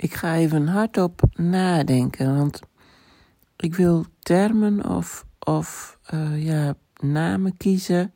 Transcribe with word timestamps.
ik 0.00 0.14
ga 0.14 0.34
even 0.34 0.66
hardop 0.66 1.22
nadenken, 1.34 2.36
want 2.36 2.60
ik 3.56 3.74
wil 3.74 4.04
termen 4.18 4.88
of, 4.88 5.24
of 5.38 5.98
uh, 6.14 6.44
ja, 6.44 6.74
namen 7.00 7.56
kiezen 7.56 8.12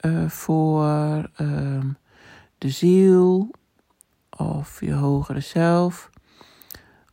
uh, 0.00 0.28
voor 0.28 1.30
uh, 1.40 1.84
de 2.58 2.70
ziel 2.70 3.50
of 4.30 4.80
je 4.80 4.92
hogere 4.92 5.40
zelf. 5.40 6.10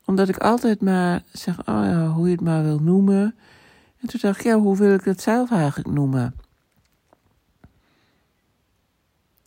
Omdat 0.05 0.29
ik 0.29 0.37
altijd 0.37 0.81
maar 0.81 1.23
zeg, 1.31 1.59
oh 1.59 1.83
ja, 1.83 2.07
hoe 2.07 2.25
je 2.25 2.31
het 2.31 2.41
maar 2.41 2.63
wil 2.63 2.79
noemen. 2.79 3.35
En 4.01 4.07
toen 4.07 4.19
dacht 4.21 4.39
ik, 4.39 4.45
ja, 4.45 4.57
hoe 4.57 4.77
wil 4.77 4.93
ik 4.93 5.03
het 5.03 5.21
zelf 5.21 5.51
eigenlijk 5.51 5.89
noemen? 5.89 6.35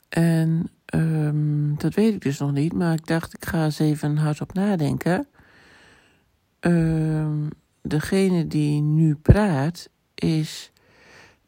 En 0.08 0.70
um, 0.94 1.74
dat 1.78 1.94
weet 1.94 2.14
ik 2.14 2.20
dus 2.20 2.38
nog 2.38 2.52
niet, 2.52 2.72
maar 2.72 2.92
ik 2.92 3.06
dacht, 3.06 3.34
ik 3.34 3.44
ga 3.44 3.64
eens 3.64 3.78
even 3.78 4.16
hardop 4.16 4.52
nadenken. 4.52 5.26
Um, 6.60 7.48
degene 7.82 8.46
die 8.46 8.80
nu 8.80 9.14
praat 9.14 9.88
is 10.14 10.72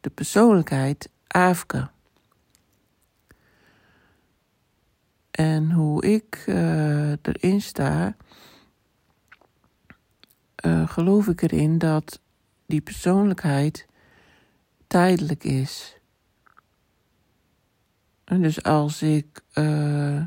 de 0.01 0.09
persoonlijkheid 0.09 1.09
Afke. 1.27 1.89
En 5.31 5.71
hoe 5.71 6.03
ik 6.05 6.43
uh, 6.47 7.11
erin 7.11 7.61
sta, 7.61 8.15
uh, 10.65 10.89
geloof 10.89 11.27
ik 11.27 11.41
erin 11.41 11.77
dat 11.77 12.19
die 12.65 12.81
persoonlijkheid 12.81 13.87
tijdelijk 14.87 15.43
is. 15.43 15.97
Dus 18.25 18.63
als 18.63 19.01
ik, 19.01 19.41
uh, 19.53 20.25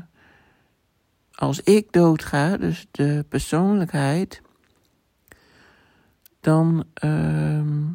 als 1.31 1.61
ik 1.61 1.91
doodga, 1.91 2.57
dus 2.57 2.87
de 2.91 3.25
persoonlijkheid, 3.29 4.41
dan, 6.39 6.85
uh, 7.03 7.87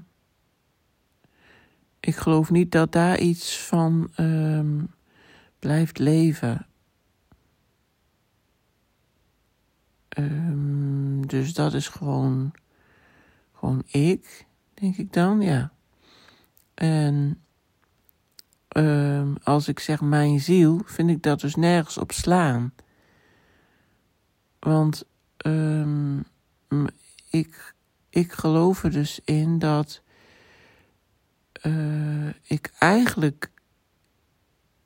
ik 2.01 2.17
geloof 2.17 2.51
niet 2.51 2.73
dat 2.73 2.93
daar 2.93 3.19
iets 3.19 3.59
van 3.59 4.11
uh, 4.17 4.83
blijft 5.59 5.99
leven. 5.99 6.67
Um, 10.19 11.27
dus 11.27 11.55
dat 11.55 11.75
is 11.75 11.89
gewoon, 11.89 12.53
gewoon 13.53 13.83
ik, 13.87 14.47
denk 14.75 14.97
ik 14.97 15.13
dan, 15.13 15.41
ja. 15.41 15.73
En 16.75 17.44
um, 18.77 19.37
als 19.43 19.69
ik 19.69 19.79
zeg 19.79 20.01
mijn 20.01 20.41
ziel, 20.41 20.83
vind 20.85 21.11
ik 21.11 21.23
dat 21.23 21.41
dus 21.41 21.55
nergens 21.55 21.99
op 21.99 22.13
slaan. 22.13 22.75
Want 24.59 25.05
um, 25.47 26.25
ik, 27.31 27.75
ik 28.11 28.33
geloof 28.33 28.85
er 28.85 28.91
dus 28.91 29.21
in 29.25 29.59
dat 29.59 30.03
uh, 31.63 32.29
ik 32.43 32.73
eigenlijk. 32.79 33.51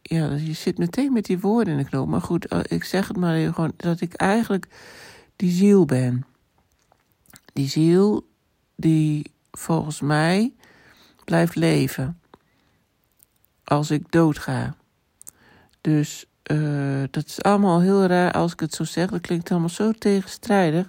Ja, 0.02 0.32
je 0.32 0.52
zit 0.52 0.78
meteen 0.78 1.12
met 1.12 1.24
die 1.24 1.38
woorden 1.38 1.72
in 1.72 1.78
de 1.78 1.88
knoop. 1.88 2.08
Maar 2.08 2.20
goed, 2.20 2.46
eh, 2.46 2.60
ik 2.68 2.84
zeg 2.84 3.08
het 3.08 3.16
maar 3.16 3.34
even 3.34 3.54
gewoon 3.54 3.72
dat 3.76 4.00
ik 4.00 4.14
eigenlijk 4.14 4.68
die 5.36 5.50
ziel 5.50 5.84
ben. 5.84 6.26
Die 7.52 7.68
ziel 7.68 8.28
die 8.76 9.32
volgens 9.50 10.00
mij 10.00 10.54
blijft 11.24 11.54
leven 11.54 12.17
als 13.68 13.90
ik 13.90 14.10
doodga. 14.10 14.74
Dus 15.80 16.26
uh, 16.50 17.02
dat 17.10 17.26
is 17.26 17.42
allemaal 17.42 17.80
heel 17.80 18.06
raar 18.06 18.32
als 18.32 18.52
ik 18.52 18.60
het 18.60 18.74
zo 18.74 18.84
zeg. 18.84 19.10
Dat 19.10 19.20
klinkt 19.20 19.50
allemaal 19.50 19.68
zo 19.68 19.92
tegenstrijdig. 19.92 20.88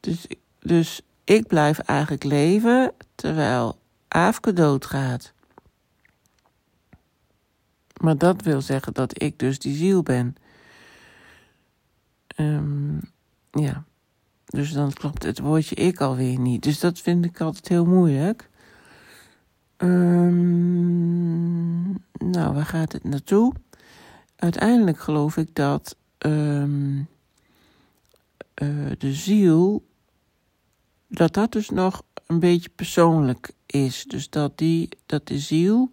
Dus, 0.00 0.26
dus 0.60 1.00
ik 1.24 1.46
blijf 1.46 1.78
eigenlijk 1.78 2.24
leven 2.24 2.92
terwijl 3.14 3.78
Aafke 4.08 4.52
doodgaat. 4.52 5.32
Maar 8.00 8.18
dat 8.18 8.42
wil 8.42 8.60
zeggen 8.60 8.92
dat 8.92 9.22
ik 9.22 9.38
dus 9.38 9.58
die 9.58 9.76
ziel 9.76 10.02
ben. 10.02 10.36
Um, 12.36 13.00
ja. 13.50 13.84
Dus 14.44 14.72
dan 14.72 14.92
klopt 14.92 15.22
het 15.22 15.38
woordje 15.38 15.74
ik 15.74 16.00
alweer 16.00 16.38
niet. 16.38 16.62
Dus 16.62 16.80
dat 16.80 16.98
vind 16.98 17.24
ik 17.24 17.40
altijd 17.40 17.68
heel 17.68 17.84
moeilijk. 17.84 18.50
Um, 19.76 20.72
nou, 22.12 22.54
waar 22.54 22.66
gaat 22.66 22.92
het 22.92 23.04
naartoe? 23.04 23.52
Uiteindelijk 24.36 24.98
geloof 24.98 25.36
ik 25.36 25.54
dat 25.54 25.96
um, 26.18 27.08
uh, 28.62 28.90
de 28.98 29.12
ziel, 29.12 29.86
dat 31.08 31.34
dat 31.34 31.52
dus 31.52 31.70
nog 31.70 32.02
een 32.26 32.38
beetje 32.38 32.68
persoonlijk 32.68 33.52
is. 33.66 34.04
Dus 34.04 34.30
dat, 34.30 34.58
die, 34.58 34.88
dat 35.06 35.26
de 35.26 35.38
ziel 35.38 35.90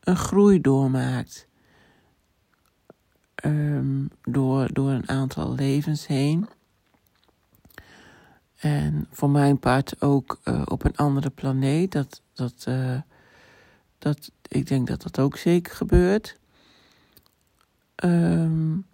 een 0.00 0.16
groei 0.16 0.60
doormaakt. 0.60 1.46
Um, 3.44 4.10
door, 4.22 4.72
door 4.72 4.90
een 4.90 5.08
aantal 5.08 5.54
levens 5.54 6.06
heen. 6.06 6.48
En 8.58 9.06
voor 9.10 9.30
mijn 9.30 9.58
part 9.58 10.02
ook 10.02 10.40
uh, 10.44 10.62
op 10.64 10.84
een 10.84 10.96
andere 10.96 11.30
planeet. 11.30 11.92
Dat, 11.92 12.22
dat, 12.32 12.64
uh, 12.68 13.00
dat, 13.98 14.30
ik 14.48 14.66
denk 14.66 14.86
dat 14.86 15.02
dat 15.02 15.18
ook 15.18 15.36
zeker 15.36 15.74
gebeurt. 15.74 16.38
Um, 18.04 18.86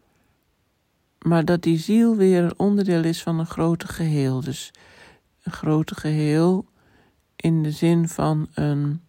maar 1.19 1.45
dat 1.45 1.63
die 1.63 1.79
ziel 1.79 2.17
weer 2.17 2.43
een 2.43 2.59
onderdeel 2.59 3.05
is 3.05 3.23
van 3.23 3.39
een 3.39 3.47
groter 3.47 3.89
geheel. 3.89 4.41
Dus 4.41 4.73
een 5.43 5.53
groter 5.53 5.97
geheel 5.97 6.67
in 7.37 7.63
de 7.63 7.71
zin 7.71 8.09
van 8.09 8.49
een 8.55 9.03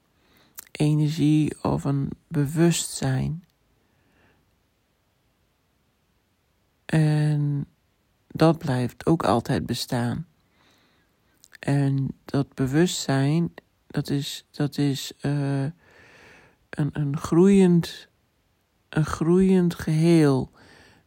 energie 0.71 1.63
of 1.63 1.83
een 1.83 2.09
bewustzijn. 2.27 3.43
En 6.85 7.65
dat 8.27 8.57
blijft 8.57 9.05
ook 9.05 9.23
altijd 9.23 9.65
bestaan. 9.65 10.25
En 11.65 12.07
dat 12.25 12.53
bewustzijn, 12.53 13.53
dat 13.87 14.09
is, 14.09 14.45
dat 14.51 14.77
is 14.77 15.13
uh, 15.21 15.63
een, 16.69 16.89
een, 16.91 17.17
groeiend, 17.17 18.07
een 18.89 19.05
groeiend 19.05 19.75
geheel. 19.75 20.51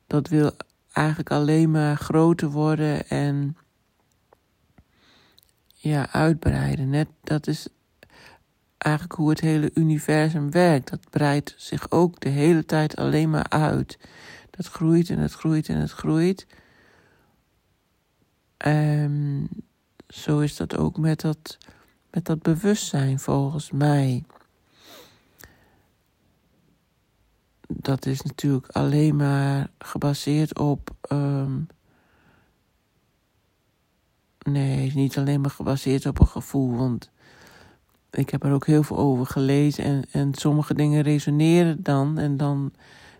Dat 0.07 0.29
wil 0.29 0.53
eigenlijk 0.93 1.31
alleen 1.31 1.71
maar 1.71 1.97
groter 1.97 2.51
worden 2.51 3.09
en 3.09 3.57
ja, 5.75 6.13
uitbreiden. 6.13 6.89
Net, 6.89 7.09
dat 7.23 7.47
is 7.47 7.69
eigenlijk 8.79 9.15
hoe 9.15 9.31
het 9.31 9.41
hele 9.41 9.71
universum 9.75 10.51
werkt. 10.51 10.91
Dat 10.91 11.11
breidt 11.11 11.55
zich 11.57 11.91
ook 11.91 12.21
de 12.21 12.29
hele 12.29 12.65
tijd 12.65 12.97
alleen 12.97 13.31
maar 13.31 13.49
uit. 13.49 13.99
Dat 14.51 14.67
groeit 14.67 15.11
en 15.11 15.19
het 15.19 15.33
groeit 15.33 15.69
en 15.69 15.77
het 15.77 15.93
groeit. 15.93 16.47
En 18.57 19.28
zo 20.09 20.39
is 20.39 20.57
dat 20.57 20.77
ook 20.77 20.99
met 20.99 21.21
dat, 21.21 21.59
met 22.11 22.25
dat 22.25 22.43
bewustzijn 22.43 23.19
volgens 23.19 23.71
mij. 23.71 24.25
Dat 27.69 28.07
is 28.07 28.23
natuurlijk 28.23 28.67
alleen 28.67 29.17
maar 29.17 29.71
gebaseerd 29.79 30.59
op. 30.59 30.91
Um, 31.13 31.67
nee, 34.39 34.93
niet 34.95 35.19
alleen 35.19 35.41
maar 35.41 35.51
gebaseerd 35.51 36.07
op 36.07 36.21
een 36.21 36.27
gevoel. 36.27 36.77
Want 36.77 37.11
ik 38.11 38.31
heb 38.31 38.45
er 38.45 38.53
ook 38.53 38.67
heel 38.67 38.83
veel 38.83 38.97
over 38.97 39.27
gelezen. 39.27 39.85
En, 39.85 40.05
en 40.11 40.35
sommige 40.35 40.75
dingen 40.75 41.03
resoneren 41.03 41.83
dan. 41.83 42.19
En 42.19 42.37
dan 42.37 42.73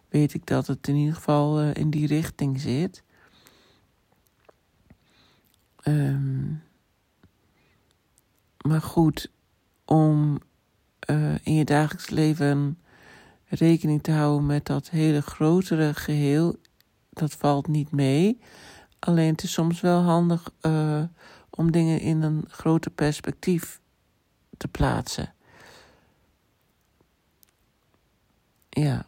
weet 0.09 0.35
ik 0.35 0.47
dat 0.47 0.67
het 0.67 0.89
in 0.89 0.95
ieder 0.95 1.15
geval 1.15 1.63
uh, 1.63 1.75
in 1.75 1.91
die 1.91 2.07
richting 2.07 2.61
zit. 2.61 3.03
Um, 5.85 6.63
maar 8.69 8.83
goed, 8.83 9.31
om 9.85 10.39
uh, 11.11 11.35
in 11.43 11.55
je 11.55 11.65
dagelijks 11.65 12.11
leven 12.11 12.79
rekening 13.45 14.03
te 14.03 14.13
houden 14.13 14.47
met 14.47 14.67
dat 14.67 14.91
hele 14.91 15.23
grotere 15.23 15.95
geheel, 15.95 16.57
dat 17.11 17.33
valt 17.33 17.67
niet 17.67 17.91
mee. 17.91 18.41
Alleen 18.99 19.33
het 19.33 19.43
is 19.43 19.53
soms 19.53 19.81
wel 19.81 20.01
handig 20.01 20.51
uh, 20.63 21.03
om 21.51 21.73
dingen 21.73 22.01
in 22.01 22.23
een 22.23 22.45
groter 22.49 22.91
perspectief 22.91 23.81
te 24.57 24.69
plaatsen. 24.69 25.35
Ja. 28.69 29.07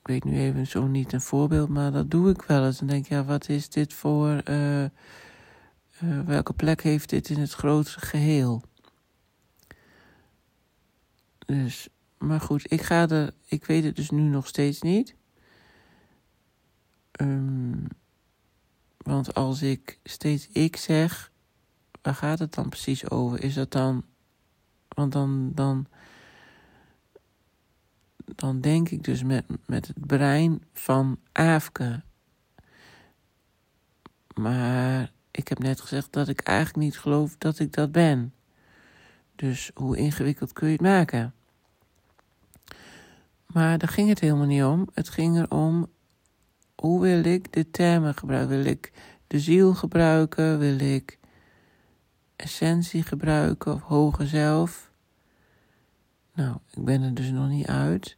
Ik 0.00 0.10
weet 0.10 0.24
nu 0.24 0.38
even 0.38 0.66
zo 0.66 0.86
niet 0.86 1.12
een 1.12 1.20
voorbeeld, 1.20 1.68
maar 1.68 1.92
dat 1.92 2.10
doe 2.10 2.30
ik 2.30 2.42
wel 2.42 2.64
eens. 2.64 2.78
Dan 2.78 2.88
denk 2.88 3.04
ik, 3.04 3.10
ja, 3.10 3.24
wat 3.24 3.48
is 3.48 3.68
dit 3.68 3.92
voor. 3.92 4.42
Uh, 4.48 4.84
uh, 6.02 6.20
welke 6.20 6.52
plek 6.52 6.82
heeft 6.82 7.10
dit 7.10 7.28
in 7.28 7.40
het 7.40 7.52
grotere 7.52 8.00
geheel? 8.00 8.62
Dus, 11.46 11.88
maar 12.18 12.40
goed, 12.40 12.72
ik 12.72 12.82
ga 12.82 13.08
er. 13.08 13.34
Ik 13.44 13.64
weet 13.64 13.84
het 13.84 13.96
dus 13.96 14.10
nu 14.10 14.22
nog 14.22 14.46
steeds 14.46 14.82
niet. 14.82 15.14
Um, 17.20 17.86
Want 18.96 19.34
als 19.34 19.62
ik 19.62 19.98
steeds 20.04 20.48
ik 20.48 20.76
zeg, 20.76 21.32
waar 22.02 22.14
gaat 22.14 22.38
het 22.38 22.54
dan 22.54 22.68
precies 22.68 23.10
over? 23.10 23.42
Is 23.42 23.54
dat 23.54 23.70
dan. 23.70 24.04
Want 24.88 25.12
dan. 25.12 25.52
dan 25.54 25.86
dan 28.24 28.60
denk 28.60 28.88
ik 28.88 29.04
dus 29.04 29.22
met, 29.22 29.44
met 29.66 29.86
het 29.86 30.06
brein 30.06 30.62
van 30.72 31.18
Aafke. 31.32 32.02
Maar 34.34 35.12
ik 35.36 35.48
heb 35.48 35.58
net 35.58 35.80
gezegd 35.80 36.12
dat 36.12 36.28
ik 36.28 36.40
eigenlijk 36.40 36.78
niet 36.78 36.98
geloof 36.98 37.36
dat 37.38 37.58
ik 37.58 37.72
dat 37.72 37.92
ben. 37.92 38.34
Dus 39.36 39.70
hoe 39.74 39.96
ingewikkeld 39.96 40.52
kun 40.52 40.66
je 40.66 40.72
het 40.72 40.82
maken? 40.82 41.34
Maar 43.46 43.78
daar 43.78 43.88
ging 43.88 44.08
het 44.08 44.20
helemaal 44.20 44.46
niet 44.46 44.64
om. 44.64 44.88
Het 44.92 45.08
ging 45.08 45.38
erom 45.38 45.88
hoe 46.74 47.00
wil 47.00 47.24
ik 47.24 47.52
de 47.52 47.70
termen 47.70 48.14
gebruiken? 48.14 48.56
Wil 48.56 48.66
ik 48.66 48.92
de 49.26 49.40
ziel 49.40 49.74
gebruiken? 49.74 50.58
Wil 50.58 50.78
ik 50.78 51.18
essentie 52.36 53.02
gebruiken 53.02 53.72
of 53.72 53.82
hoger 53.82 54.26
zelf? 54.26 54.90
Nou, 56.34 56.56
ik 56.70 56.84
ben 56.84 57.02
er 57.02 57.14
dus 57.14 57.30
nog 57.30 57.48
niet 57.48 57.66
uit. 57.66 58.16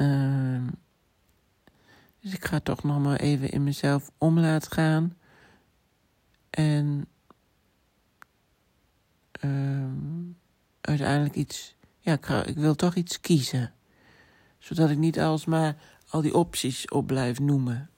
Uh, 0.00 0.66
dus 2.20 2.34
ik 2.34 2.42
ga 2.54 2.60
toch 2.60 2.82
nog 2.82 3.02
maar 3.02 3.20
even 3.20 3.50
in 3.50 3.64
mezelf 3.64 4.10
om 4.18 4.38
laten 4.38 4.72
gaan. 4.72 5.16
En 6.50 7.06
uh, 9.44 9.84
uiteindelijk 10.80 11.34
iets. 11.34 11.74
Ja, 11.98 12.12
ik, 12.12 12.26
ga, 12.26 12.44
ik 12.44 12.56
wil 12.56 12.74
toch 12.74 12.94
iets 12.94 13.20
kiezen. 13.20 13.72
Zodat 14.58 14.90
ik 14.90 14.98
niet 14.98 15.20
alsmaar 15.20 15.76
al 16.08 16.20
die 16.20 16.34
opties 16.34 16.88
op 16.88 17.06
blijf 17.06 17.38
noemen. 17.38 17.90